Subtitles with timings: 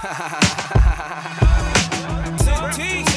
[2.70, 3.09] Lionheart.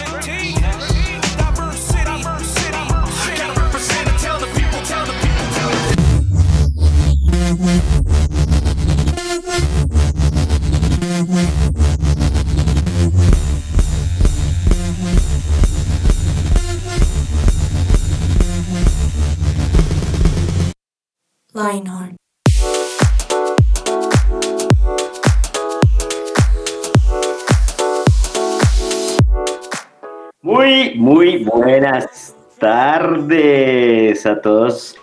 [30.74, 34.98] Muy, muy buenas tardes a todos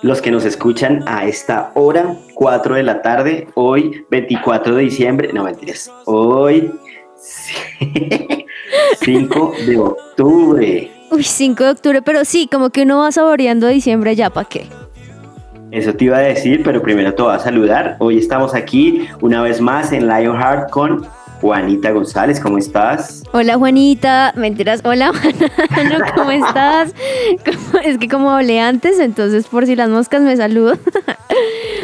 [0.00, 5.30] los que nos escuchan a esta hora, 4 de la tarde, hoy 24 de diciembre,
[5.34, 6.72] no mentiras, hoy
[9.04, 10.90] 5 de octubre.
[11.10, 14.64] Uy, 5 de octubre, pero sí, como que uno va saboreando diciembre ya, ¿para qué?
[15.70, 17.96] Eso te iba a decir, pero primero te voy a saludar.
[17.98, 21.06] Hoy estamos aquí una vez más en Lionheart con
[21.48, 23.22] Juanita González, ¿cómo estás?
[23.34, 25.12] Hola Juanita, mentiras, hola
[25.74, 26.94] Juana, ¿cómo estás?
[27.84, 30.78] Es que como hablé antes, entonces por si las moscas me saludo.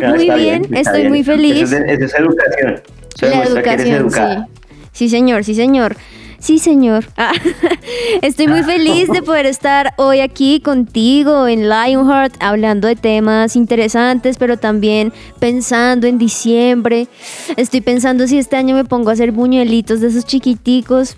[0.03, 1.09] Ah, muy bien, estoy bien.
[1.11, 1.71] muy feliz.
[1.71, 2.81] Eso es, eso es educación.
[3.15, 4.47] Eso La demuestra que eres educación, educada.
[4.47, 4.61] sí.
[4.93, 5.95] Sí, señor, sí, señor.
[6.41, 7.05] Sí, señor.
[7.19, 7.33] Ah,
[8.23, 14.39] estoy muy feliz de poder estar hoy aquí contigo en Lionheart hablando de temas interesantes,
[14.39, 17.09] pero también pensando en diciembre.
[17.57, 21.17] Estoy pensando si este año me pongo a hacer buñuelitos de esos chiquiticos.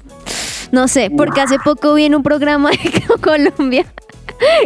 [0.73, 3.87] No sé, porque hace poco vi en un programa de Colombia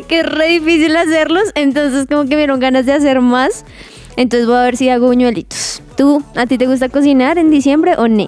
[0.08, 3.66] que es re difícil hacerlos, entonces como que me dieron ganas de hacer más.
[4.16, 5.82] Entonces voy a ver si hago buñuelitos.
[5.98, 8.26] ¿Tú, a ti te gusta cocinar en diciembre o no?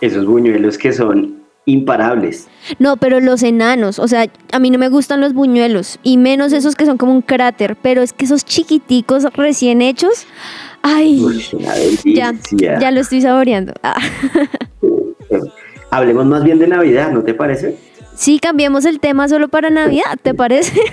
[0.00, 2.48] Esos buñuelos que son imparables.
[2.78, 6.52] No, pero los enanos, o sea, a mí no me gustan los buñuelos y menos
[6.52, 10.26] esos que son como un cráter, pero es que esos chiquiticos recién hechos,
[10.82, 11.44] ay, Uy,
[12.14, 13.74] ya, ya lo estoy saboreando.
[13.82, 14.00] Ah.
[15.90, 17.76] Hablemos más bien de Navidad, ¿no te parece?
[18.14, 20.80] Sí, cambiemos el tema solo para Navidad, ¿te parece?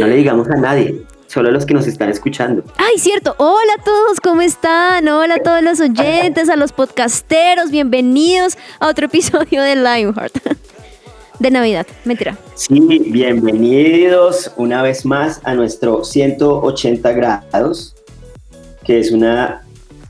[0.00, 2.64] No le digamos a nadie, solo a los que nos están escuchando.
[2.76, 3.34] Ay, cierto.
[3.38, 5.06] Hola a todos, ¿cómo están?
[5.08, 10.34] Hola a todos los oyentes, a los podcasteros, bienvenidos a otro episodio de Lionheart.
[11.38, 12.36] De Navidad, mentira.
[12.56, 17.94] Sí, bienvenidos una vez más a nuestro 180 grados,
[18.84, 19.62] que es una,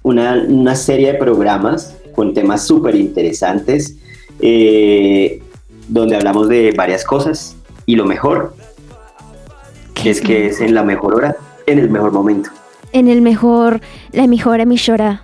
[0.02, 3.96] una, una serie de programas con temas súper interesantes,
[4.40, 5.42] eh,
[5.88, 8.54] donde hablamos de varias cosas y lo mejor,
[10.06, 11.36] es que es en la mejor hora,
[11.66, 12.50] en el mejor momento.
[12.92, 13.80] En el mejor,
[14.12, 15.22] la mejor emisora.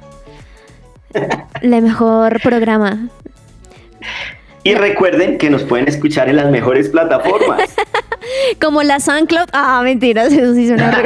[1.62, 3.08] La mejor programa.
[4.64, 7.74] Y recuerden que nos pueden escuchar en las mejores plataformas.
[8.60, 9.48] Como la SoundCloud.
[9.52, 11.02] Ah, mentiras, eso sí suena.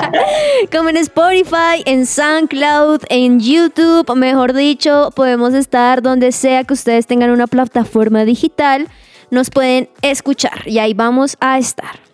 [0.72, 7.06] Como en Spotify, en SoundCloud, en YouTube, mejor dicho, podemos estar donde sea que ustedes
[7.06, 8.88] tengan una plataforma digital,
[9.30, 12.11] nos pueden escuchar y ahí vamos a estar.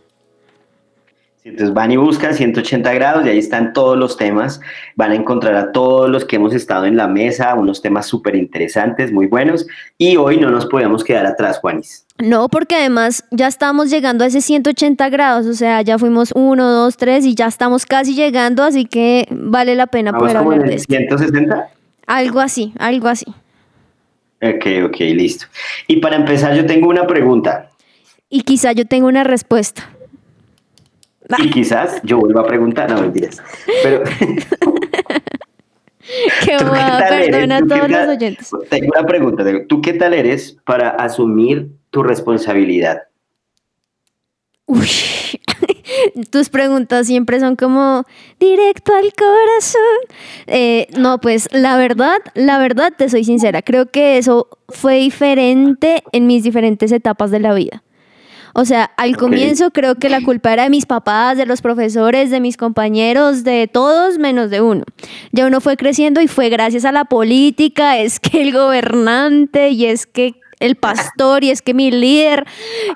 [1.49, 4.61] Entonces van y buscan 180 grados y ahí están todos los temas.
[4.97, 8.37] Van a encontrar a todos los que hemos estado en la mesa, unos temas súper
[8.37, 9.67] interesantes, muy buenos.
[9.97, 12.05] Y hoy no nos podíamos quedar atrás, Juanis.
[12.19, 16.71] No, porque además ya estamos llegando a ese 180 grados, o sea, ya fuimos uno,
[16.71, 20.51] dos, tres y ya estamos casi llegando, así que vale la pena ¿Vamos poder como
[20.51, 20.95] hablar en de esto.
[20.95, 21.69] 160?
[22.07, 23.27] Algo así, algo así.
[24.43, 25.47] Ok, ok, listo.
[25.87, 27.71] Y para empezar yo tengo una pregunta.
[28.29, 29.89] Y quizá yo tengo una respuesta.
[31.37, 33.43] Y quizás yo vuelva a preguntar, no mentiras.
[33.83, 34.03] Pero
[36.45, 37.31] Qué ¿tú qué bobada, tal eres?
[37.31, 38.51] perdona a ¿Tú qué todos los oyentes.
[38.71, 39.45] Tengo una pregunta.
[39.69, 43.03] ¿Tú qué tal eres para asumir tu responsabilidad?
[44.67, 44.89] Uy,
[46.31, 48.05] tus preguntas siempre son como
[48.39, 50.17] directo al corazón.
[50.47, 56.03] Eh, no, pues la verdad, la verdad, te soy sincera, creo que eso fue diferente
[56.13, 57.83] en mis diferentes etapas de la vida.
[58.55, 62.31] O sea, al comienzo creo que la culpa era de mis papás, de los profesores,
[62.31, 64.85] de mis compañeros, de todos menos de uno.
[65.33, 69.87] Ya uno fue creciendo y fue gracias a la política, es que el gobernante y
[69.87, 72.45] es que el pastor y es que mi líder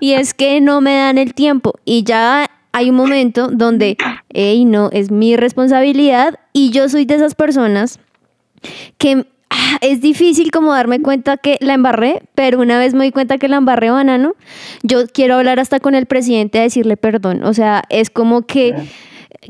[0.00, 1.75] y es que no me dan el tiempo.
[1.85, 3.97] Y ya hay un momento donde,
[4.31, 8.00] hey, no, es mi responsabilidad y yo soy de esas personas
[8.99, 9.27] que
[9.81, 13.49] es difícil como darme cuenta que la embarré, pero una vez me di cuenta que
[13.49, 14.35] la embarré banano,
[14.83, 17.45] yo quiero hablar hasta con el presidente a decirle perdón.
[17.45, 18.75] O sea, es como que,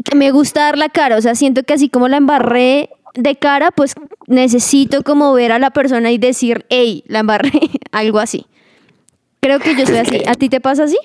[0.05, 1.17] que me gusta dar la cara.
[1.17, 3.95] O sea, siento que así como la embarré de cara, pues
[4.27, 7.53] necesito como ver a la persona y decir, hey, la embarré,
[7.93, 8.47] algo así.
[9.41, 10.23] Creo que yo soy así.
[10.27, 10.99] ¿A ti te pasa así?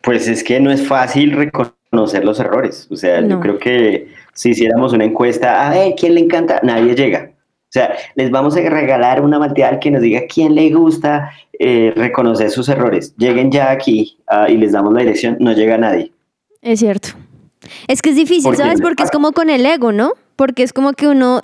[0.00, 2.88] Pues es que no es fácil reconocer reconocer los errores.
[2.90, 6.60] O sea, yo creo que si hiciéramos una encuesta, a ver, ¿quién le encanta?
[6.62, 7.30] Nadie llega.
[7.70, 11.92] O sea, les vamos a regalar una material que nos diga quién le gusta eh,
[11.94, 13.14] reconocer sus errores.
[13.16, 16.10] Lleguen ya aquí ah, y les damos la dirección, no llega nadie.
[16.62, 17.10] Es cierto.
[17.86, 18.80] Es que es difícil, ¿sabes?
[18.80, 20.14] Porque es como con el ego, ¿no?
[20.34, 21.42] Porque es como que uno...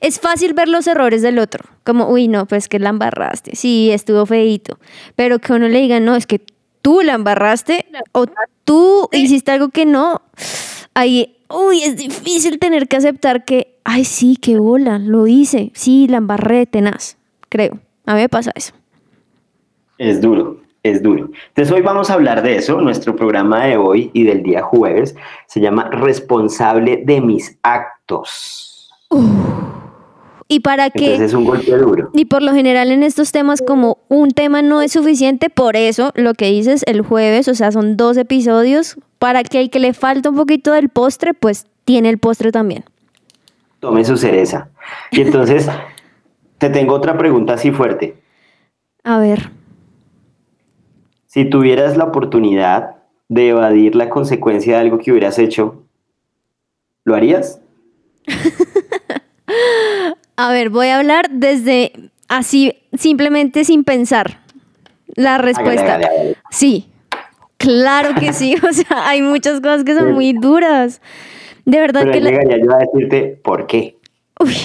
[0.00, 1.66] Es fácil ver los errores del otro.
[1.84, 3.54] Como, uy, no, pues que la embarraste.
[3.56, 4.78] Sí, estuvo feito.
[5.16, 6.40] Pero que uno le diga, no, es que
[6.80, 8.24] tú la embarraste o
[8.64, 10.22] tú hiciste algo que no.
[10.94, 15.70] Ahí, uy, es difícil tener que aceptar que, ay, sí, qué bola, lo hice.
[15.74, 17.16] Sí, la embarré tenaz,
[17.48, 17.78] creo.
[18.06, 18.72] A mí me pasa eso.
[19.98, 21.30] Es duro, es duro.
[21.48, 22.80] Entonces hoy vamos a hablar de eso.
[22.80, 25.14] Nuestro programa de hoy y del día jueves
[25.46, 28.90] se llama Responsable de mis actos.
[30.48, 31.14] Y para que...
[31.14, 32.10] es un golpe duro.
[32.12, 36.12] Y por lo general en estos temas, como un tema no es suficiente, por eso
[36.14, 39.92] lo que dices el jueves, o sea, son dos episodios, para que el que le
[39.92, 42.84] falta un poquito del postre, pues tiene el postre también.
[43.78, 44.70] Tome su cereza.
[45.10, 45.68] Y entonces,
[46.58, 48.16] te tengo otra pregunta así fuerte.
[49.04, 49.50] A ver.
[51.26, 52.96] Si tuvieras la oportunidad
[53.28, 55.82] de evadir la consecuencia de algo que hubieras hecho,
[57.04, 57.60] ¿lo harías?
[60.36, 61.92] A ver, voy a hablar desde
[62.26, 64.40] así, simplemente sin pensar.
[65.14, 66.00] La respuesta.
[66.50, 66.89] Sí,
[67.60, 68.56] claro que sí.
[68.68, 71.00] O sea, hay muchas cosas que son muy duras.
[71.64, 72.20] De verdad que...
[72.20, 73.96] Llegaría yo a decirte por qué.
[74.40, 74.56] Uy,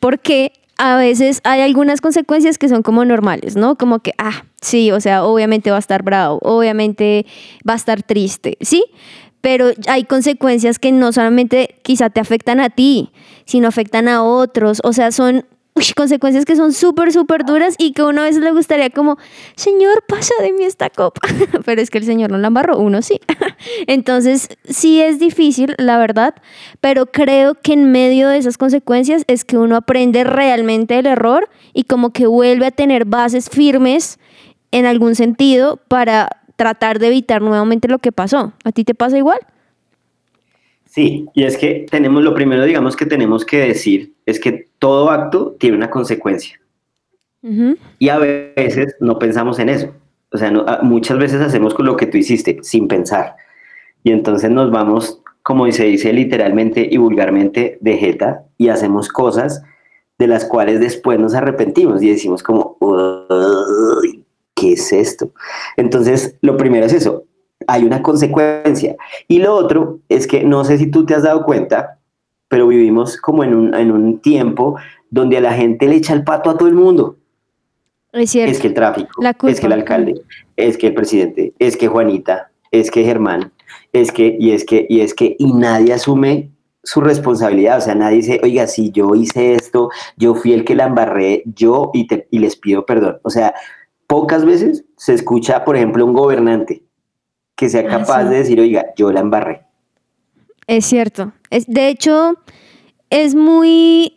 [0.00, 3.76] porque a veces hay algunas consecuencias que son como normales, ¿no?
[3.76, 7.26] Como que, ah, sí, o sea, obviamente va a estar bravo, obviamente
[7.68, 8.84] va a estar triste, ¿sí?
[9.40, 13.12] pero hay consecuencias que no solamente quizá te afectan a ti,
[13.44, 14.80] sino afectan a otros.
[14.84, 15.44] O sea, son
[15.94, 19.18] consecuencias que son súper, súper duras y que uno a veces le gustaría como,
[19.56, 21.20] Señor, pasa de mí esta copa.
[21.64, 23.20] pero es que el Señor no la embarró, uno sí.
[23.86, 26.34] Entonces, sí es difícil, la verdad,
[26.80, 31.48] pero creo que en medio de esas consecuencias es que uno aprende realmente el error
[31.72, 34.18] y como que vuelve a tener bases firmes
[34.70, 38.52] en algún sentido para tratar de evitar nuevamente lo que pasó.
[38.64, 39.38] ¿A ti te pasa igual?
[40.88, 45.10] Sí, y es que tenemos, lo primero, digamos, que tenemos que decir es que todo
[45.10, 46.58] acto tiene una consecuencia.
[47.98, 49.94] Y a veces no pensamos en eso.
[50.32, 50.50] O sea,
[50.82, 53.36] muchas veces hacemos con lo que tú hiciste sin pensar.
[54.02, 59.62] Y entonces nos vamos, como se dice literalmente y vulgarmente, de jeta y hacemos cosas
[60.18, 62.76] de las cuales después nos arrepentimos y decimos como,
[64.54, 65.32] ¿qué es esto?
[65.76, 67.24] Entonces, lo primero es eso,
[67.68, 68.96] hay una consecuencia.
[69.28, 71.98] Y lo otro es que no sé si tú te has dado cuenta,
[72.48, 74.76] pero vivimos como en un, en un tiempo
[75.10, 77.16] donde a la gente le echa el pato a todo el mundo.
[78.12, 78.50] Es cierto.
[78.50, 80.22] Es que el tráfico, es que el alcalde,
[80.56, 83.52] es que el presidente, es que Juanita, es que Germán,
[83.92, 86.50] es que, y es que, y es que, y nadie asume
[86.82, 90.74] su responsabilidad, o sea, nadie dice, oiga, si yo hice esto, yo fui el que
[90.74, 93.18] la embarré, yo y, te, y les pido perdón.
[93.24, 93.52] O sea,
[94.06, 96.87] pocas veces se escucha, por ejemplo, un gobernante
[97.58, 99.62] que sea ah, capaz de decir, oiga, yo la embarré.
[100.68, 101.32] Es cierto.
[101.50, 102.36] Es, de hecho,
[103.10, 104.16] es muy,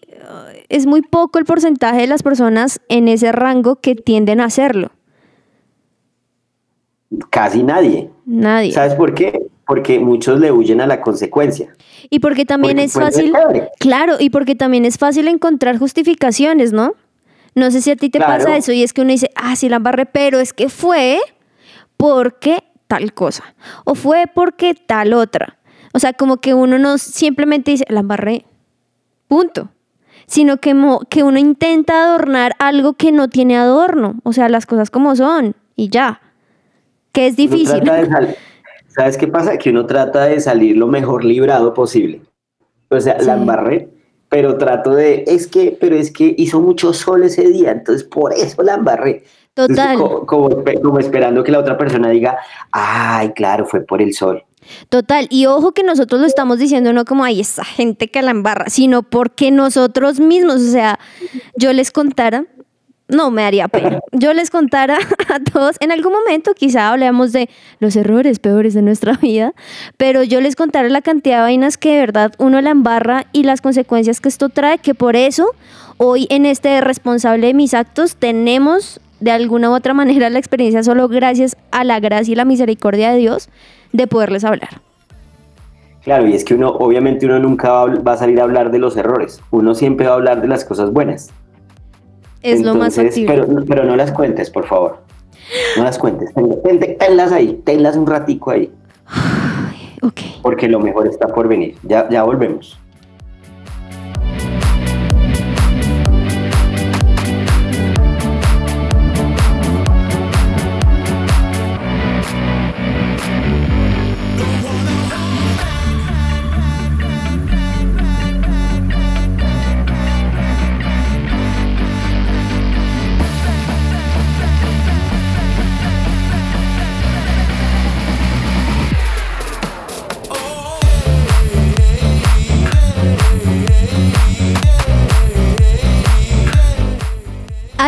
[0.70, 4.92] es muy poco el porcentaje de las personas en ese rango que tienden a hacerlo.
[7.32, 8.12] Casi nadie.
[8.28, 8.74] Nadie.
[8.74, 9.48] ¿Sabes por qué?
[9.66, 11.76] Porque muchos le huyen a la consecuencia.
[12.12, 13.34] Y porque también es fácil.
[13.80, 16.94] Claro, y porque también es fácil encontrar justificaciones, ¿no?
[17.56, 19.68] No sé si a ti te pasa eso y es que uno dice, ah, sí
[19.68, 21.20] la embarré, pero es que fue
[21.98, 23.56] porque tal cosa
[23.86, 25.58] o fue porque tal otra.
[25.94, 28.44] O sea, como que uno no simplemente dice, la embarré,
[29.30, 29.70] punto.
[30.26, 30.76] Sino que,
[31.10, 34.16] que uno intenta adornar algo que no tiene adorno.
[34.24, 36.22] O sea, las cosas como son y ya.
[37.14, 37.82] Que es difícil.
[38.88, 39.58] ¿Sabes qué pasa?
[39.58, 42.22] Que uno trata de salir lo mejor librado posible.
[42.90, 43.90] O sea, la embarré,
[44.28, 48.34] pero trato de, es que, pero es que hizo mucho sol ese día, entonces por
[48.34, 49.24] eso la embarré.
[49.54, 49.98] Total.
[50.26, 52.38] como, esperando que la otra persona diga,
[52.72, 54.44] ay, claro, fue por el sol.
[54.90, 58.32] Total, y ojo que nosotros lo estamos diciendo no como, ay, esa gente que la
[58.32, 61.00] embarra, sino porque nosotros mismos, o sea,
[61.58, 62.46] yo les contara,
[63.12, 64.00] no me haría pena.
[64.14, 64.98] Yo les contara
[65.30, 69.54] a todos, en algún momento quizá hablemos de los errores peores de nuestra vida,
[69.98, 73.44] pero yo les contara la cantidad de vainas que de verdad uno la embarra y
[73.44, 75.52] las consecuencias que esto trae, que por eso
[75.98, 80.84] hoy en este responsable de mis actos tenemos de alguna u otra manera la experiencia
[80.84, 83.50] solo gracias a la gracia y la misericordia de Dios
[83.94, 84.82] de poderles hablar.
[86.04, 88.98] Claro, y es que uno, obviamente uno nunca va a salir a hablar de los
[88.98, 91.30] errores, uno siempre va a hablar de las cosas buenas.
[92.42, 94.98] Es lo más Pero, pero no las cuentes, por favor.
[95.78, 96.32] No las cuentes.
[96.98, 98.72] Tenlas ahí, tenlas un ratico ahí.
[100.42, 101.76] Porque lo mejor está por venir.
[101.84, 102.80] Ya, ya volvemos.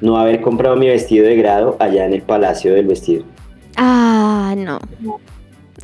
[0.00, 3.24] no haber comprado mi vestido de grado allá en el Palacio del Vestido.
[3.76, 4.78] Ah, no.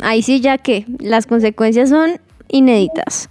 [0.03, 3.29] Ahí sí, ya que las consecuencias son inéditas.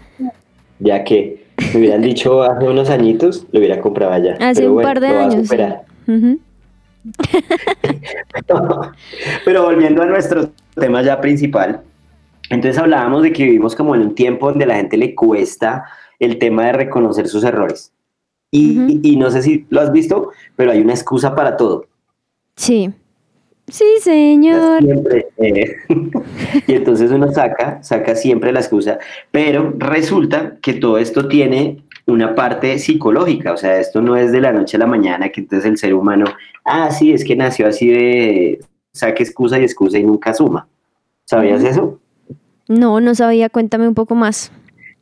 [0.79, 4.37] Ya que me hubieran dicho hace unos añitos, lo hubiera comprado allá.
[4.39, 5.49] Hace un par de años.
[9.45, 11.81] Pero volviendo a nuestro tema ya principal,
[12.49, 15.85] entonces hablábamos de que vivimos como en un tiempo donde a la gente le cuesta
[16.19, 17.92] el tema de reconocer sus errores.
[18.55, 21.87] Y, no sé si lo has visto, pero hay una excusa para todo.
[22.55, 22.91] Sí.
[23.67, 24.83] Sí, señor.
[24.83, 25.75] Siempre, eh,
[26.67, 28.99] y entonces uno saca, saca siempre la excusa,
[29.31, 34.41] pero resulta que todo esto tiene una parte psicológica, o sea, esto no es de
[34.41, 36.25] la noche a la mañana, que entonces el ser humano,
[36.65, 38.59] ah, sí, es que nació así de
[38.91, 40.67] saque excusa y excusa y nunca suma.
[41.25, 41.99] ¿Sabías eso?
[42.67, 44.51] No, no sabía, cuéntame un poco más.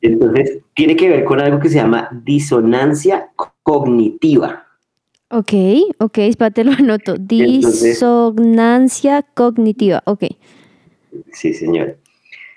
[0.01, 3.29] Entonces, tiene que ver con algo que se llama disonancia
[3.63, 4.65] cognitiva.
[5.29, 5.53] Ok,
[5.99, 7.15] ok, espérate, lo anoto.
[7.17, 10.25] Disonancia cognitiva, ok.
[11.31, 11.97] Sí, señor.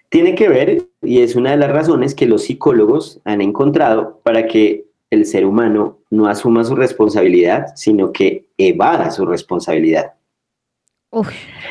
[0.09, 4.47] Tiene que ver, y es una de las razones que los psicólogos han encontrado para
[4.47, 10.15] que el ser humano no asuma su responsabilidad, sino que evada su responsabilidad.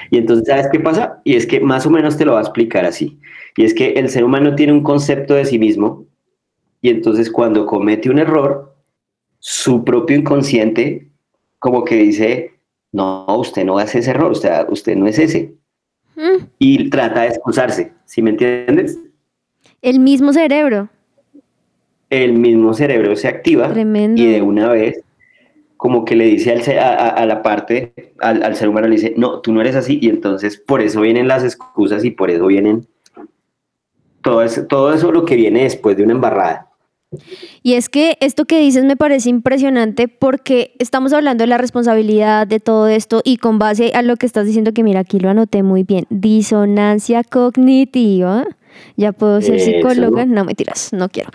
[0.09, 1.21] Y entonces, ¿sabes qué pasa?
[1.23, 3.19] Y es que más o menos te lo va a explicar así.
[3.57, 6.05] Y es que el ser humano tiene un concepto de sí mismo
[6.83, 8.75] y entonces cuando comete un error,
[9.39, 11.07] su propio inconsciente
[11.57, 12.51] como que dice,
[12.91, 15.53] no, usted no hace ese error, usted, usted no es ese.
[16.17, 16.43] Mm.
[16.59, 18.99] Y trata de excusarse, ¿sí me entiendes?
[19.81, 20.89] El mismo cerebro.
[22.09, 25.01] El mismo cerebro se activa y de una vez
[25.83, 29.41] como que le dice al, a, la parte, al, al, ser humano le dice, no,
[29.41, 32.87] tú no eres así, y entonces por eso vienen las excusas y por eso vienen
[34.21, 36.69] todo eso, todo eso lo que viene después de una embarrada.
[37.63, 42.47] Y es que esto que dices me parece impresionante porque estamos hablando de la responsabilidad
[42.47, 45.31] de todo esto y con base a lo que estás diciendo, que mira, aquí lo
[45.31, 48.45] anoté muy bien, disonancia cognitiva
[48.95, 51.29] ya puedo ser psicóloga, no mentiras, no quiero.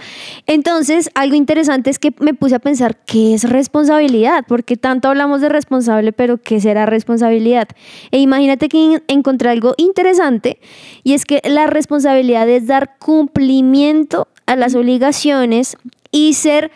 [0.47, 5.41] Entonces, algo interesante es que me puse a pensar qué es responsabilidad, porque tanto hablamos
[5.41, 7.69] de responsable, pero qué será responsabilidad.
[8.11, 10.59] E imagínate que encontré algo interesante
[11.03, 15.77] y es que la responsabilidad es dar cumplimiento a las obligaciones
[16.11, 16.71] y ser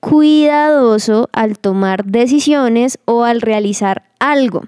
[0.00, 4.64] cuidadoso al tomar decisiones o al realizar algo.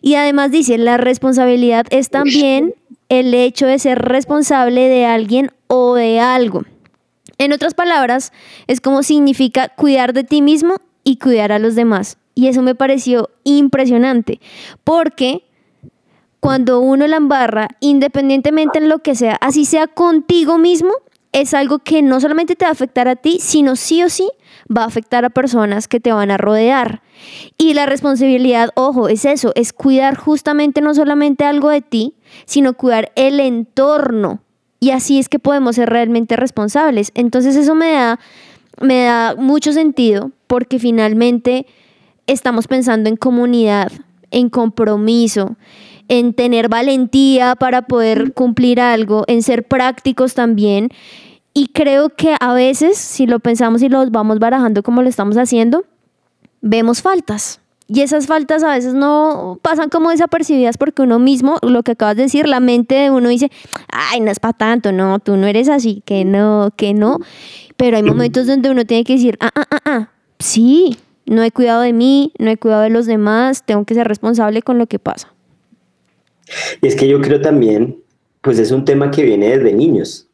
[0.00, 2.74] Y además dice, la responsabilidad es también
[3.10, 6.62] el hecho de ser responsable de alguien o de algo.
[7.36, 8.32] En otras palabras,
[8.66, 12.16] es como significa cuidar de ti mismo y cuidar a los demás.
[12.34, 14.40] Y eso me pareció impresionante,
[14.84, 15.44] porque
[16.38, 20.92] cuando uno la embarra, independientemente en lo que sea, así sea contigo mismo,
[21.32, 24.28] es algo que no solamente te va a afectar a ti, sino sí o sí
[24.74, 27.02] va a afectar a personas que te van a rodear.
[27.58, 32.14] Y la responsabilidad, ojo, es eso, es cuidar justamente no solamente algo de ti,
[32.46, 34.40] sino cuidar el entorno.
[34.80, 37.12] Y así es que podemos ser realmente responsables.
[37.14, 38.18] Entonces eso me da,
[38.80, 41.66] me da mucho sentido porque finalmente
[42.26, 43.92] estamos pensando en comunidad,
[44.30, 45.56] en compromiso,
[46.10, 50.90] en tener valentía para poder cumplir algo, en ser prácticos también
[51.54, 55.36] Y creo que a veces, si lo pensamos y lo vamos barajando como lo estamos
[55.36, 55.84] haciendo,
[56.60, 57.60] vemos faltas.
[57.86, 62.16] Y esas faltas a veces no pasan como desapercibidas porque uno mismo, lo que acabas
[62.16, 63.50] de decir, la mente de uno dice,
[63.88, 67.18] ay, no es para tanto, no, tú no eres así, que no, que no.
[67.76, 71.50] Pero hay momentos donde uno tiene que decir, ah, ah, ah, ah, sí, no he
[71.50, 74.86] cuidado de mí, no he cuidado de los demás, tengo que ser responsable con lo
[74.86, 75.34] que pasa.
[76.80, 78.02] Y es que yo creo también,
[78.40, 80.28] pues es un tema que viene desde niños.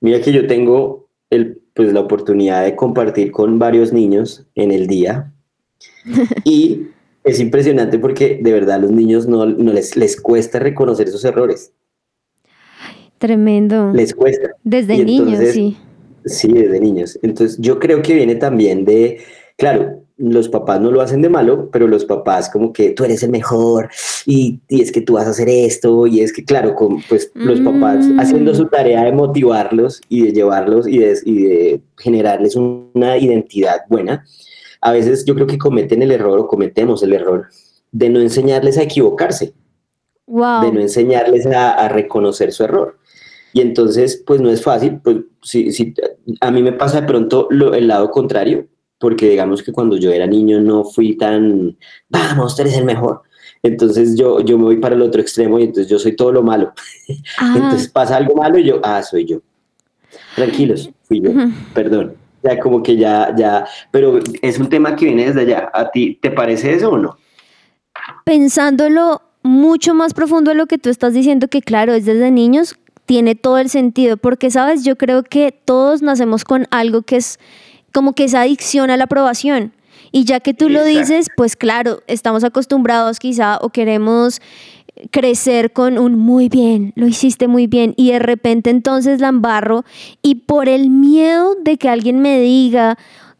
[0.00, 4.86] Mira que yo tengo el, pues, la oportunidad de compartir con varios niños en el
[4.86, 5.32] día
[6.44, 6.88] y
[7.24, 11.72] es impresionante porque de verdad a los niños no, les, les cuesta reconocer esos errores.
[13.18, 13.92] Tremendo.
[13.92, 14.50] Les cuesta.
[14.64, 15.76] Desde niños, sí.
[16.24, 17.18] Sí, desde niños.
[17.22, 19.20] Entonces yo creo que viene también de,
[19.56, 23.22] claro, los papás no lo hacen de malo, pero los papás como que tú eres
[23.22, 23.88] el mejor
[24.26, 27.60] y, es que tú vas a hacer esto y es que claro, con, pues los
[27.60, 28.20] papás mm.
[28.20, 33.80] haciendo su tarea de motivarlos y de llevarlos y de, y de generarles una identidad
[33.88, 34.26] buena,
[34.82, 37.46] a veces yo creo que cometen el error o cometemos el error
[37.90, 39.54] de no enseñarles a equivocarse,
[40.26, 42.98] de no enseñarles a, reconocer su error.
[43.52, 45.92] Y entonces, pues no es fácil, pues si, si
[46.40, 48.68] a mí me pasa de pronto el lado contrario,
[49.00, 51.76] porque digamos que cuando yo era niño no fui tan,
[52.08, 53.22] vamos, tú eres el mejor.
[53.62, 56.42] Entonces yo, yo me voy para el otro extremo y entonces yo soy todo lo
[56.44, 56.72] malo.
[57.38, 57.54] Ah.
[57.56, 59.40] Entonces pasa algo malo y yo, ah, soy yo.
[60.36, 61.30] Tranquilos, fui yo,
[61.74, 65.70] perdón ya como que ya, ya, pero es un tema que viene desde allá.
[65.72, 67.16] ¿A ti te parece eso o no?
[68.24, 72.76] Pensándolo mucho más profundo de lo que tú estás diciendo, que claro, es desde niños,
[73.06, 77.38] tiene todo el sentido, porque sabes, yo creo que todos nacemos con algo que es
[77.92, 79.72] como que esa adicción a la aprobación.
[80.12, 84.40] Y ya que tú lo dices, pues claro, estamos acostumbrados quizá o queremos
[85.10, 89.84] crecer con un muy bien, lo hiciste muy bien y de repente entonces la embarro
[90.20, 92.98] y por el miedo de que alguien me diga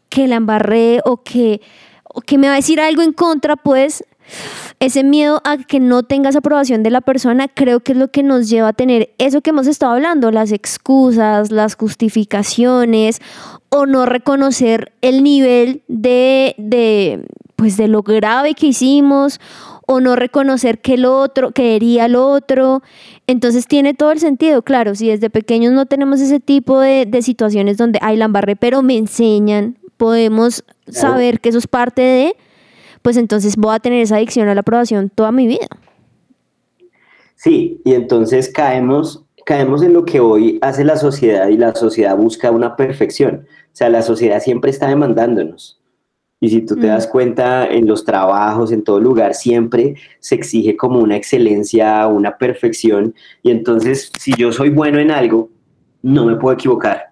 [0.09, 1.61] que la embarré o que,
[2.03, 4.03] o que me va a decir algo en contra, pues
[4.81, 8.23] ese miedo a que no tengas aprobación de la persona creo que es lo que
[8.23, 13.21] nos lleva a tener eso que hemos estado hablando, las excusas, las justificaciones
[13.69, 19.39] o no reconocer el nivel de, de pues de lo grave que hicimos
[19.85, 22.81] o no reconocer que el otro, que hería al otro.
[23.27, 27.77] Entonces tiene todo el sentido, claro, si desde pequeños no tenemos ese tipo de, situaciones
[27.77, 28.27] donde hay la
[28.59, 32.35] pero me enseñan, podemos saber que eso es parte de,
[33.01, 35.67] pues entonces voy a tener esa adicción a la aprobación toda mi vida.
[37.35, 42.15] Sí, y entonces caemos, caemos en lo que hoy hace la sociedad y la sociedad
[42.15, 43.45] busca una perfección.
[43.47, 45.81] O sea, la sociedad siempre está demandándonos.
[46.39, 47.11] Y si tú te das mm.
[47.11, 53.13] cuenta en los trabajos, en todo lugar, siempre se exige como una excelencia, una perfección.
[53.43, 55.49] Y entonces, si yo soy bueno en algo,
[56.01, 57.11] no me puedo equivocar.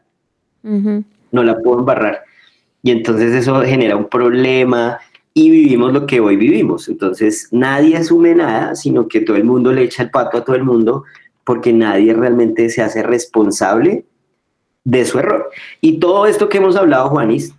[0.63, 2.23] No la puedo embarrar.
[2.81, 4.99] Y entonces eso genera un problema
[5.39, 6.89] y vivimos lo que hoy vivimos.
[6.89, 10.57] Entonces, nadie asume nada, sino que todo el mundo le echa el pato a todo
[10.57, 11.05] el mundo
[11.45, 14.03] porque nadie realmente se hace responsable
[14.83, 15.49] de su error.
[15.79, 17.53] Y todo esto que hemos hablado, Juanis,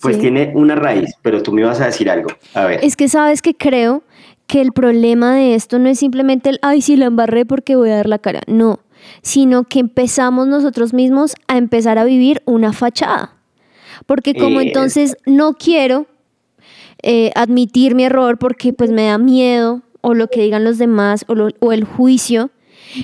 [0.00, 2.30] pues tiene una raíz, pero tú me vas a decir algo.
[2.54, 2.80] A ver.
[2.82, 4.02] Es que sabes que creo
[4.46, 7.90] que el problema de esto no es simplemente el, ay, si lo embarré porque voy
[7.90, 8.40] a dar la cara.
[8.46, 8.80] No,
[9.20, 13.34] sino que empezamos nosotros mismos a empezar a vivir una fachada.
[14.06, 16.06] Porque como entonces no quiero
[17.02, 21.24] eh, admitir mi error porque pues me da miedo o lo que digan los demás
[21.28, 22.50] o, o el juicio,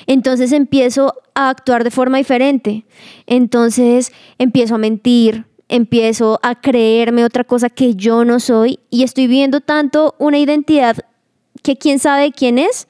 [0.07, 2.85] entonces empiezo a actuar de forma diferente.
[3.27, 9.27] Entonces empiezo a mentir, empiezo a creerme otra cosa que yo no soy y estoy
[9.27, 10.97] viendo tanto una identidad
[11.61, 12.87] que quién sabe quién es,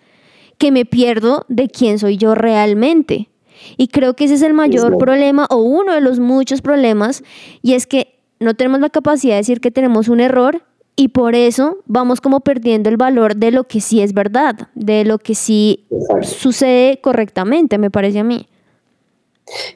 [0.58, 3.30] que me pierdo de quién soy yo realmente.
[3.78, 7.24] Y creo que ese es el mayor problema o uno de los muchos problemas
[7.62, 10.64] y es que no tenemos la capacidad de decir que tenemos un error
[10.96, 15.06] y por eso vamos como perdiendo el valor de lo que sí es verdad, de
[15.06, 15.86] lo que sí
[16.22, 18.48] sucede correctamente, me parece a mí.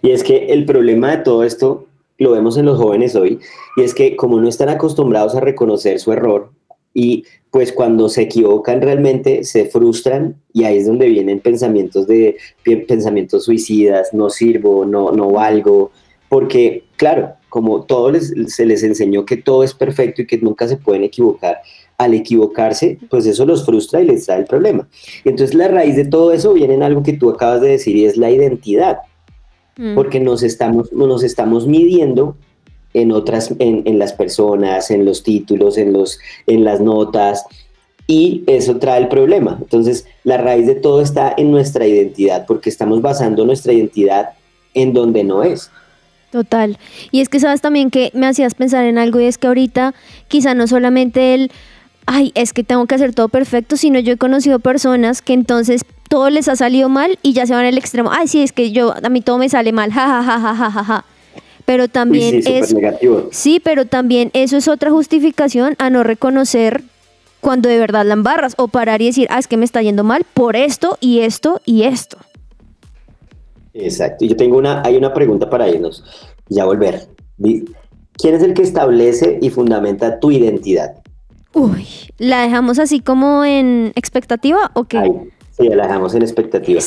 [0.02, 3.40] Y es que el problema de todo esto lo vemos en los jóvenes hoy,
[3.76, 6.52] y es que como no están acostumbrados a reconocer su error,
[6.94, 12.38] y pues cuando se equivocan realmente se frustran y ahí es donde vienen pensamientos de
[12.88, 15.92] pensamientos suicidas, no sirvo, no, no valgo,
[16.28, 20.68] porque claro, como todo les, se les enseñó que todo es perfecto y que nunca
[20.68, 21.58] se pueden equivocar,
[21.98, 24.88] al equivocarse, pues eso los frustra y les trae el problema.
[25.26, 28.06] entonces la raíz de todo eso viene en algo que tú acabas de decir y
[28.06, 29.00] es la identidad.
[29.78, 29.94] Mm.
[29.94, 32.36] porque nos estamos, nos estamos midiendo
[32.94, 37.46] en otras, en, las personas, en los títulos, en, los, en las notas,
[38.08, 39.58] y eso trae el problema.
[39.62, 44.30] Entonces, la raíz de todo está en nuestra identidad, porque estamos basando nuestra identidad
[44.74, 45.70] en donde no es.
[46.32, 46.78] Total.
[47.12, 49.94] Y es que sabes también que me hacías pensar en algo y es que ahorita
[50.28, 51.52] quizá no solamente el,
[52.06, 55.86] ay, es que tengo que hacer todo perfecto, sino yo he conocido personas que entonces
[56.10, 58.72] todo les ha salido mal y ya se van al extremo, ay, sí, es que
[58.72, 61.06] yo, a mí todo me sale mal, ja, ja, ja, ja, ja, ja.
[61.66, 62.74] Pero también sí, es...
[62.74, 63.28] negativo.
[63.32, 66.84] Sí, pero también eso es otra justificación a no reconocer
[67.42, 70.04] cuando de verdad la embarras o parar y decir, ah, es que me está yendo
[70.04, 72.18] mal por esto y esto y esto.
[73.80, 74.26] Exacto.
[74.26, 76.04] Yo tengo una, hay una pregunta para irnos.
[76.50, 77.08] Ya volver.
[77.38, 80.96] ¿Quién es el que establece y fundamenta tu identidad?
[81.54, 81.88] Uy,
[82.18, 85.02] ¿la dejamos así como en expectativa o qué?
[85.52, 86.82] sí, la dejamos en expectativa.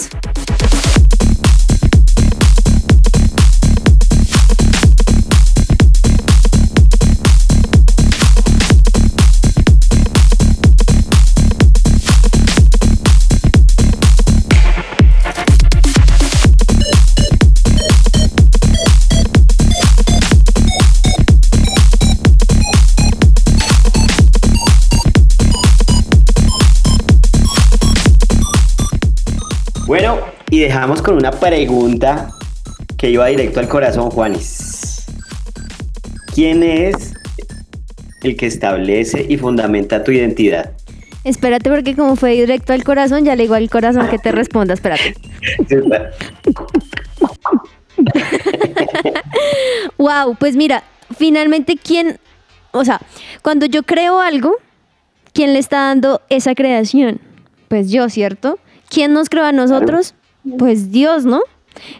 [30.50, 32.30] Y dejamos con una pregunta
[32.96, 35.04] que iba directo al corazón, Juanis.
[36.32, 37.12] ¿Quién es
[38.22, 40.70] el que establece y fundamenta tu identidad?
[41.24, 44.74] Espérate porque como fue directo al corazón, ya le digo al corazón que te responda,
[44.74, 45.16] espérate.
[49.98, 50.84] wow, pues mira,
[51.18, 52.20] finalmente quién,
[52.70, 53.00] o sea,
[53.42, 54.54] cuando yo creo algo,
[55.32, 57.20] ¿quién le está dando esa creación?
[57.66, 58.60] Pues yo, ¿cierto?
[58.90, 60.14] ¿Quién nos creó a nosotros?
[60.58, 61.40] Pues Dios, ¿no?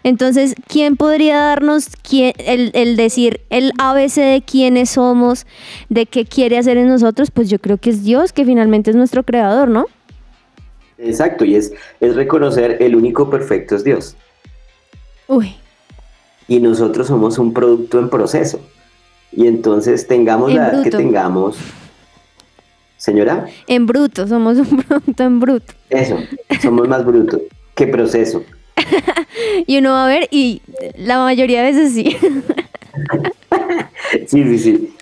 [0.03, 5.47] Entonces, ¿quién podría darnos el, decir el ABC de quiénes somos,
[5.89, 7.31] de qué quiere hacer en nosotros?
[7.31, 9.87] Pues yo creo que es Dios, que finalmente es nuestro creador, ¿no?
[10.99, 14.17] Exacto, y es, es reconocer el único perfecto es Dios.
[15.29, 15.55] Uy.
[16.49, 18.61] Y nosotros somos un producto en proceso.
[19.33, 21.57] Y entonces tengamos la edad que tengamos.
[23.01, 23.47] Señora.
[23.67, 25.73] En bruto, somos un producto en bruto.
[25.89, 26.19] Eso,
[26.61, 27.41] somos más brutos.
[27.75, 28.45] ¿Qué proceso?
[29.67, 30.61] y uno va a ver y
[30.99, 32.15] la mayoría de veces sí.
[34.27, 34.95] sí, sí, sí.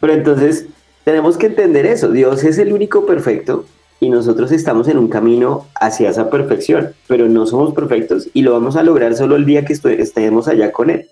[0.00, 0.66] Pero entonces
[1.04, 2.10] tenemos que entender eso.
[2.10, 3.66] Dios es el único perfecto
[4.00, 8.52] y nosotros estamos en un camino hacia esa perfección, pero no somos perfectos y lo
[8.52, 11.06] vamos a lograr solo el día que estemos allá con Él.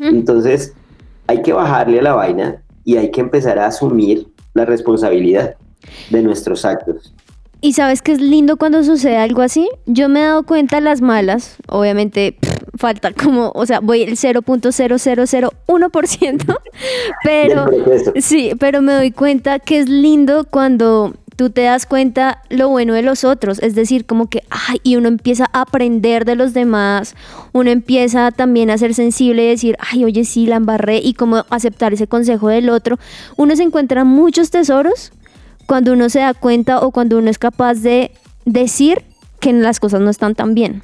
[0.00, 0.72] Entonces
[1.26, 5.56] hay que bajarle a la vaina y hay que empezar a asumir la responsabilidad
[6.10, 7.12] de nuestros actos.
[7.60, 9.68] Y sabes que es lindo cuando sucede algo así.
[9.86, 12.36] Yo me he dado cuenta las malas, obviamente
[12.76, 16.58] falta como, o sea, voy el 0.0001%,
[17.24, 17.66] pero
[18.20, 22.94] sí, pero me doy cuenta que es lindo cuando tú te das cuenta lo bueno
[22.94, 26.52] de los otros, es decir, como que, ay, y uno empieza a aprender de los
[26.52, 27.14] demás,
[27.52, 31.44] uno empieza también a ser sensible y decir, ay, oye, sí, la embarré, y como
[31.48, 32.98] aceptar ese consejo del otro.
[33.36, 35.12] Uno se encuentra muchos tesoros
[35.66, 38.10] cuando uno se da cuenta o cuando uno es capaz de
[38.44, 39.04] decir
[39.38, 40.82] que las cosas no están tan bien.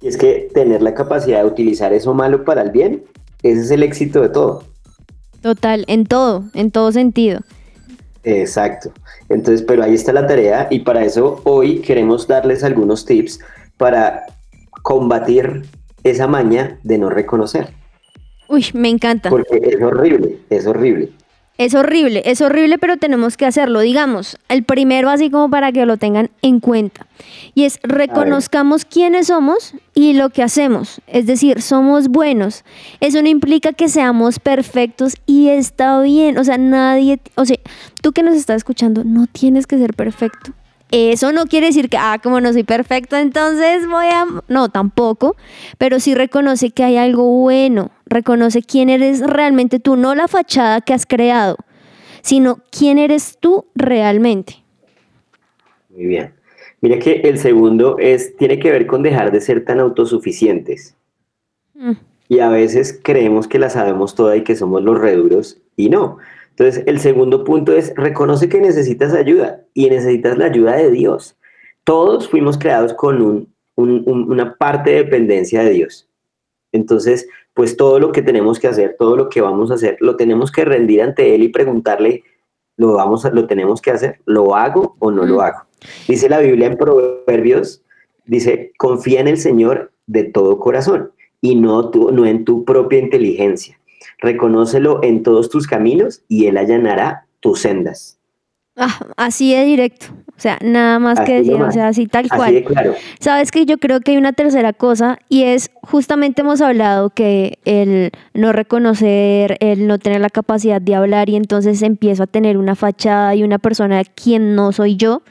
[0.00, 3.02] Y es que tener la capacidad de utilizar eso malo para el bien,
[3.42, 4.62] ese es el éxito de todo.
[5.40, 7.40] Total, en todo, en todo sentido.
[8.24, 8.92] Exacto.
[9.28, 13.40] Entonces, pero ahí está la tarea y para eso hoy queremos darles algunos tips
[13.76, 14.26] para
[14.82, 15.62] combatir
[16.04, 17.72] esa maña de no reconocer.
[18.48, 19.30] Uy, me encanta.
[19.30, 21.10] Porque es horrible, es horrible.
[21.58, 23.80] Es horrible, es horrible, pero tenemos que hacerlo.
[23.80, 27.06] Digamos, el primero así como para que lo tengan en cuenta.
[27.54, 31.00] Y es reconozcamos quiénes somos y lo que hacemos.
[31.06, 32.64] Es decir, somos buenos.
[33.00, 36.38] Eso no implica que seamos perfectos y está bien.
[36.38, 37.58] O sea, nadie, o sea,
[38.00, 40.52] tú que nos estás escuchando, no tienes que ser perfecto.
[40.94, 44.26] Eso no quiere decir que, ah, como no soy perfecto, entonces voy a...
[44.48, 45.36] No, tampoco,
[45.78, 50.82] pero sí reconoce que hay algo bueno, reconoce quién eres realmente tú, no la fachada
[50.82, 51.56] que has creado,
[52.20, 54.62] sino quién eres tú realmente.
[55.88, 56.34] Muy bien.
[56.82, 60.94] Mira que el segundo es, tiene que ver con dejar de ser tan autosuficientes.
[61.72, 61.92] Mm.
[62.28, 66.18] Y a veces creemos que la sabemos toda y que somos los reduros, y no.
[66.52, 71.36] Entonces, el segundo punto es, reconoce que necesitas ayuda y necesitas la ayuda de Dios.
[71.82, 76.10] Todos fuimos creados con una parte de dependencia de Dios.
[76.72, 80.16] Entonces, pues todo lo que tenemos que hacer, todo lo que vamos a hacer, lo
[80.16, 82.22] tenemos que rendir ante Él y preguntarle,
[82.76, 84.20] ¿lo, vamos a, lo tenemos que hacer?
[84.26, 85.62] ¿Lo hago o no lo hago?
[86.06, 87.82] Dice la Biblia en Proverbios,
[88.26, 93.78] dice, confía en el Señor de todo corazón y no, no en tu propia inteligencia
[94.18, 98.18] reconócelo en todos tus caminos y Él allanará tus sendas.
[98.76, 100.06] Ah, así de directo.
[100.34, 102.56] O sea, nada más que decir, o sea, así tal cual.
[102.56, 102.94] Así claro.
[103.20, 107.58] Sabes que yo creo que hay una tercera cosa y es justamente hemos hablado que
[107.64, 112.56] el no reconocer, el no tener la capacidad de hablar y entonces empiezo a tener
[112.56, 115.22] una fachada y una persona quien no soy yo.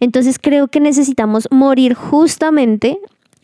[0.00, 2.98] Entonces creo que necesitamos morir justamente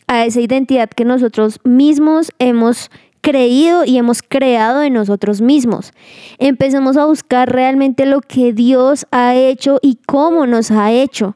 [0.07, 2.89] a esa identidad que nosotros mismos hemos
[3.23, 5.93] creído y hemos creado en nosotros mismos.
[6.39, 11.35] Empecemos a buscar realmente lo que Dios ha hecho y cómo nos ha hecho.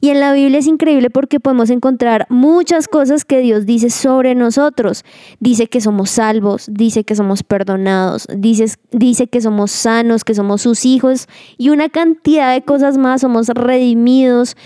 [0.00, 4.34] Y en la Biblia es increíble porque podemos encontrar muchas cosas que Dios dice sobre
[4.34, 5.04] nosotros.
[5.38, 10.62] Dice que somos salvos, dice que somos perdonados, dice, dice que somos sanos, que somos
[10.62, 11.26] sus hijos
[11.58, 14.56] y una cantidad de cosas más, somos redimidos.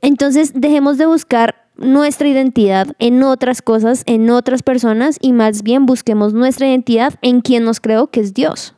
[0.00, 5.86] Entonces dejemos de buscar nuestra identidad en otras cosas, en otras personas y más bien
[5.86, 8.74] busquemos nuestra identidad en quien nos creo que es Dios.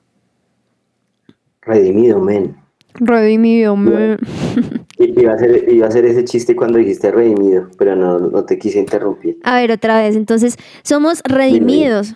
[1.63, 2.57] Redimido, men.
[2.95, 4.19] Redimido, men.
[4.99, 8.59] Iba a, ser, iba a hacer ese chiste cuando dijiste redimido, pero no, no te
[8.59, 9.37] quise interrumpir.
[9.43, 10.17] A ver, otra vez.
[10.17, 12.15] Entonces, somos redimidos.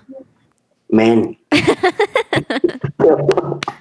[0.88, 1.38] Men.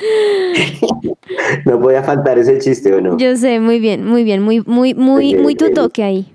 [1.66, 3.18] no podía faltar ese chiste, ¿o no?
[3.18, 6.32] Yo sé, muy bien, muy bien, muy, muy, muy, muy tu toque ahí.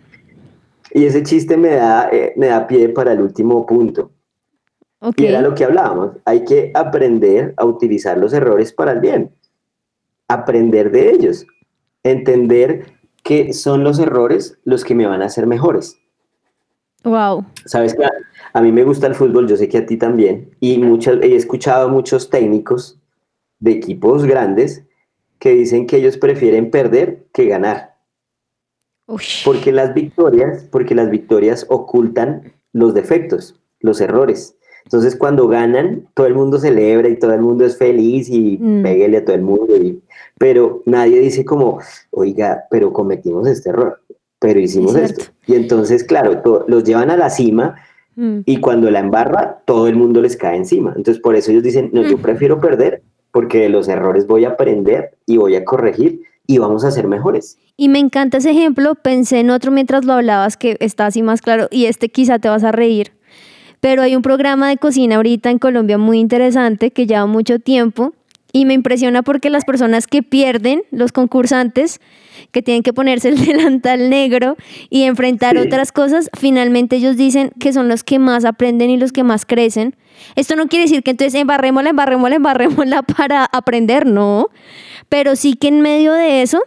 [0.94, 4.12] Y ese chiste me da, eh, me da pie para el último punto.
[5.18, 6.12] Y era lo que hablábamos.
[6.26, 9.32] Hay que aprender a utilizar los errores para el bien.
[10.28, 11.46] Aprender de ellos.
[12.04, 12.86] Entender
[13.24, 16.00] que son los errores los que me van a hacer mejores.
[17.04, 17.46] Wow.
[17.66, 18.04] Sabes que
[18.54, 21.36] a, mí me gusta el fútbol, yo sé que a ti también, y muchas, he
[21.36, 23.00] escuchado muchos técnicos
[23.66, 24.84] de equipos grandes
[25.40, 27.96] que dicen que ellos prefieren perder que ganar.
[29.44, 34.56] Porque las victorias, porque las victorias ocultan los defectos, los errores.
[34.84, 38.84] Entonces cuando ganan, todo el mundo celebra y todo el mundo es feliz y mm.
[38.84, 39.74] pégale a todo el mundo.
[40.38, 41.80] pero nadie dice como,
[42.12, 44.00] oiga, pero cometimos este error,
[44.38, 45.26] pero hicimos esto.
[45.48, 47.76] Y entonces, claro, los llevan a la cima
[48.16, 48.42] mm.
[48.46, 50.94] y cuando la embarra, todo el mundo les cae encima.
[50.96, 52.22] Entonces por eso ellos dicen, no, yo mm.
[52.22, 53.02] prefiero perder
[53.36, 57.06] porque de los errores voy a aprender y voy a corregir y vamos a ser
[57.06, 57.58] mejores.
[57.76, 61.42] Y me encanta ese ejemplo, pensé en otro mientras lo hablabas que está así más
[61.42, 63.12] claro y este quizá te vas a reír,
[63.82, 68.14] pero hay un programa de cocina ahorita en Colombia muy interesante que lleva mucho tiempo
[68.56, 72.00] y me impresiona porque las personas que pierden, los concursantes,
[72.54, 74.56] que tienen que ponerse el delantal negro
[74.90, 79.12] y enfrentar otras cosas, finalmente ellos dicen que son los que más aprenden y los
[79.12, 79.98] que más crecen.
[80.38, 84.48] Esto no quiere decir que entonces embarrémosla, embarrémosla, embarrémosla para aprender, no.
[85.10, 86.64] Pero sí que en medio de eso,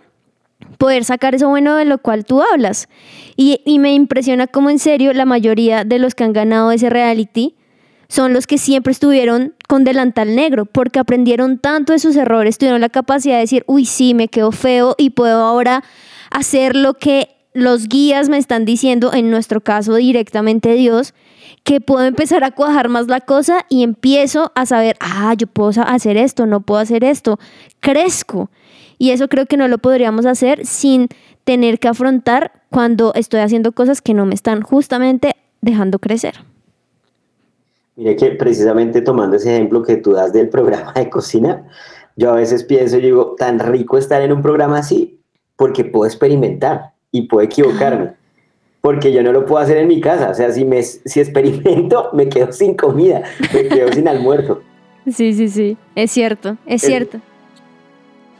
[0.76, 2.90] poder sacar eso bueno de lo cual tú hablas.
[3.34, 6.90] Y, y me impresiona como en serio la mayoría de los que han ganado ese
[6.90, 7.54] reality
[8.08, 12.80] son los que siempre estuvieron con delantal negro, porque aprendieron tanto de sus errores, tuvieron
[12.80, 15.84] la capacidad de decir, uy, sí, me quedó feo y puedo ahora
[16.30, 21.12] hacer lo que los guías me están diciendo, en nuestro caso directamente Dios,
[21.64, 25.82] que puedo empezar a cuajar más la cosa y empiezo a saber, ah, yo puedo
[25.82, 27.38] hacer esto, no puedo hacer esto,
[27.80, 28.50] crezco.
[28.96, 31.08] Y eso creo que no lo podríamos hacer sin
[31.44, 36.44] tener que afrontar cuando estoy haciendo cosas que no me están justamente dejando crecer.
[37.98, 41.66] Mire que precisamente tomando ese ejemplo que tú das del programa de cocina,
[42.14, 45.20] yo a veces pienso, yo digo, tan rico estar en un programa así,
[45.56, 48.12] porque puedo experimentar y puedo equivocarme,
[48.82, 52.10] porque yo no lo puedo hacer en mi casa, o sea, si, me, si experimento,
[52.12, 54.62] me quedo sin comida, me quedo sin almuerzo.
[55.08, 57.20] Sí, sí, sí, es cierto, es cierto.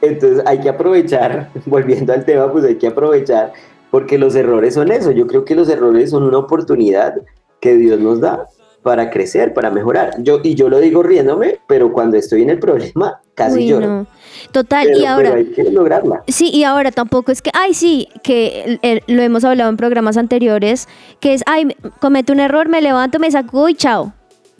[0.00, 3.52] Entonces hay que aprovechar, volviendo al tema, pues hay que aprovechar,
[3.90, 7.16] porque los errores son eso, yo creo que los errores son una oportunidad
[7.58, 8.46] que Dios nos da
[8.82, 10.14] para crecer, para mejorar.
[10.18, 14.06] Yo, y yo lo digo riéndome, pero cuando estoy en el problema, casi lloro.
[14.52, 15.34] Total, y ahora.
[15.34, 16.22] hay que lograrla.
[16.28, 20.88] Sí, y ahora tampoco es que, ay, sí, que lo hemos hablado en programas anteriores,
[21.20, 24.12] que es, ay, cometo un error, me levanto, me saco y chao.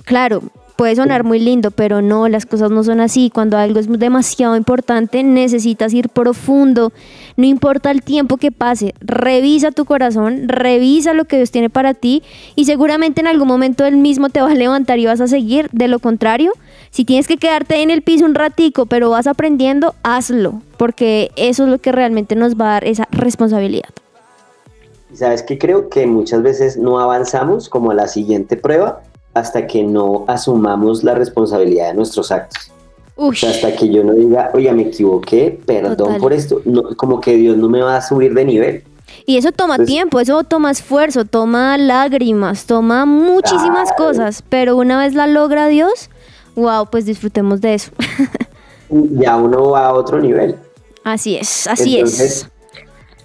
[0.05, 0.43] Claro,
[0.79, 3.31] puede sonar muy lindo, pero no, las cosas no son así.
[3.35, 6.93] Cuando algo es demasiado importante, necesitas ir profundo.
[7.37, 11.95] No importa el tiempo que pase, revisa tu corazón, revisa lo que Dios tiene para
[11.95, 12.23] ti
[12.55, 15.69] y seguramente en algún momento él mismo te va a levantar y vas a seguir.
[15.73, 16.53] De lo contrario,
[16.91, 21.65] si tienes que quedarte en el piso un ratico, pero vas aprendiendo, hazlo, porque eso
[21.65, 23.91] es lo que realmente nos va a dar esa responsabilidad.
[25.13, 25.59] ¿Sabes qué?
[25.59, 29.03] Creo que muchas veces no avanzamos como la siguiente prueba
[29.39, 32.71] hasta que no asumamos la responsabilidad de nuestros actos.
[33.17, 37.57] hasta que yo no diga, oiga, me equivoqué, perdón por esto, no, como que Dios
[37.57, 38.85] no me va a subir de nivel.
[39.27, 45.15] Y eso toma tiempo, eso toma esfuerzo, toma lágrimas, toma muchísimas cosas, pero una vez
[45.15, 46.11] la logra Dios,
[46.55, 47.91] wow, pues disfrutemos de eso.
[48.91, 50.57] ya uno va a otro nivel.
[51.05, 52.49] Así es, así es.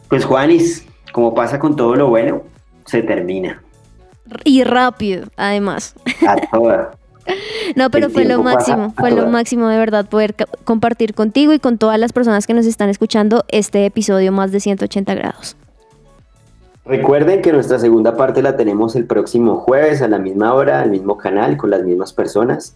[0.10, 2.43] Pues Juanis, como pasa con todo lo bueno,
[2.86, 3.62] se termina.
[4.43, 5.95] Y rápido, además.
[6.27, 6.91] A.
[7.77, 11.77] No, pero fue lo máximo, fue lo máximo de verdad poder compartir contigo y con
[11.77, 15.55] todas las personas que nos están escuchando este episodio más de 180 grados.
[16.86, 20.91] Recuerden que nuestra segunda parte la tenemos el próximo jueves a la misma hora, al
[20.91, 22.75] mismo canal, con las mismas personas.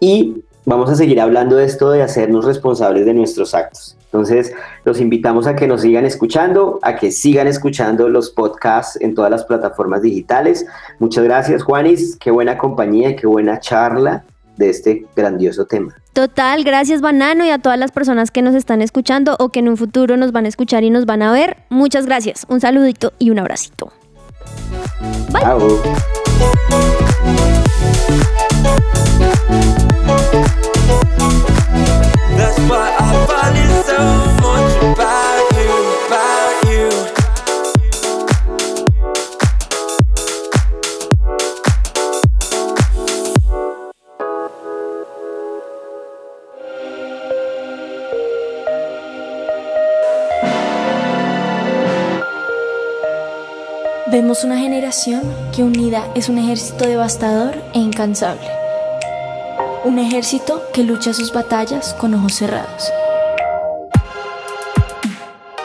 [0.00, 3.96] Y vamos a seguir hablando de esto de hacernos responsables de nuestros actos.
[4.06, 4.52] Entonces,
[4.84, 9.30] los invitamos a que nos sigan escuchando, a que sigan escuchando los podcasts en todas
[9.30, 10.66] las plataformas digitales.
[11.00, 12.16] Muchas gracias, Juanis.
[12.16, 14.24] Qué buena compañía, qué buena charla
[14.56, 15.94] de este grandioso tema.
[16.12, 19.68] Total, gracias Banano y a todas las personas que nos están escuchando o que en
[19.68, 21.56] un futuro nos van a escuchar y nos van a ver.
[21.70, 22.46] Muchas gracias.
[22.48, 23.92] Un saludito y un abracito.
[25.32, 25.42] Bye.
[54.14, 58.63] Vemos una generación que unida es un ejército devastador e incansable.
[59.84, 62.90] Un ejército que lucha sus batallas con ojos cerrados.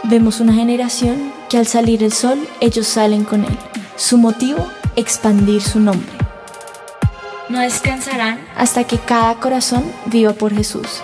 [0.03, 3.57] Vemos una generación que al salir el sol ellos salen con él.
[3.95, 6.09] Su motivo, expandir su nombre.
[7.47, 11.01] No descansarán hasta que cada corazón viva por Jesús.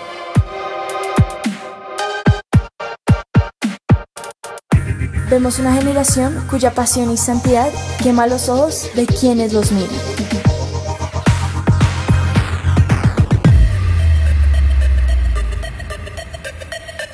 [5.30, 7.70] Vemos una generación cuya pasión y santidad
[8.02, 10.25] quema los ojos de quienes los miran.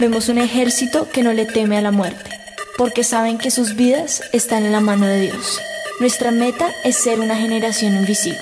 [0.03, 2.29] Vemos un ejército que no le teme a la muerte,
[2.77, 5.61] porque saben que sus vidas están en la mano de Dios.
[6.01, 8.41] Nuestra meta es ser una generación invisible,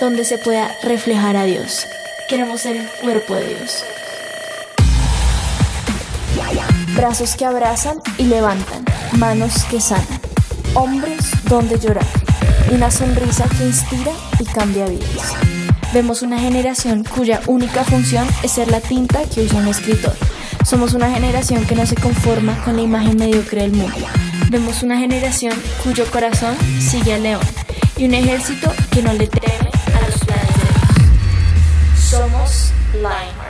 [0.00, 1.86] donde se pueda reflejar a Dios.
[2.26, 3.84] Queremos ser el cuerpo de Dios.
[6.96, 8.82] Brazos que abrazan y levantan
[9.18, 10.20] manos que sanan,
[10.72, 12.06] hombros donde llorar,
[12.72, 15.34] una sonrisa que inspira y cambia vidas.
[15.92, 20.16] Vemos una generación cuya única función es ser la tinta que usa un escritor.
[20.64, 24.06] Somos una generación que no se conforma con la imagen mediocre del mundo.
[24.48, 27.42] Vemos una generación cuyo corazón sigue al león
[27.98, 30.56] y un ejército que no le teme a los planes.
[31.98, 33.43] Somos Lionheart.